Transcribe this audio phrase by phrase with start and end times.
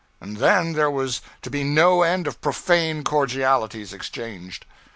[0.19, 1.19] And then there would
[1.51, 4.65] be no end of profane cordialities exchanged.